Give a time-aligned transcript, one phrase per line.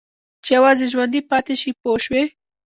[0.43, 2.23] چې یوازې ژوندي پاتې شي پوه شوې!.